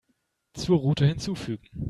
[0.55, 1.69] Zur Route hinzufügen.